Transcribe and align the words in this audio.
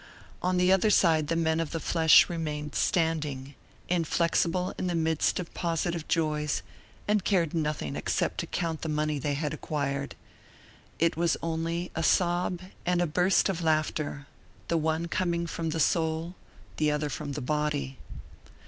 On 0.41 0.57
the 0.57 0.71
other 0.71 0.89
side 0.89 1.27
the 1.27 1.35
men 1.35 1.59
of 1.59 1.69
the 1.69 1.79
flesh 1.79 2.27
remained 2.27 2.73
standing, 2.73 3.53
inflexible 3.87 4.73
in 4.79 4.87
the 4.87 4.95
midst 4.95 5.39
of 5.39 5.53
positive 5.53 6.07
joys, 6.07 6.63
and 7.07 7.23
cared 7.23 7.51
for 7.51 7.57
nothing 7.57 7.95
except 7.95 8.39
to 8.39 8.47
count 8.47 8.81
the 8.81 8.89
money 8.89 9.19
they 9.19 9.35
had 9.35 9.53
acquired. 9.53 10.15
It 10.97 11.15
was 11.17 11.37
only 11.43 11.91
a 11.93 12.01
sob 12.01 12.61
and 12.83 12.99
a 12.99 13.05
burst 13.05 13.47
of 13.47 13.61
laughter, 13.61 14.25
the 14.69 14.77
one 14.77 15.07
coming 15.07 15.45
from 15.45 15.69
the 15.69 15.79
soul, 15.79 16.33
the 16.77 16.89
other 16.89 17.07
from 17.11 17.33
the 17.33 17.39
body. 17.41 17.99